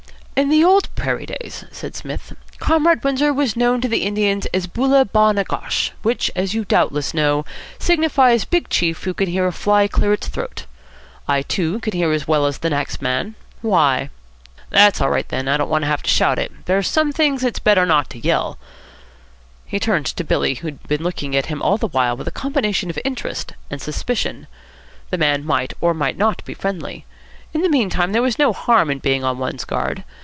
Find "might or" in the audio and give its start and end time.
25.45-25.93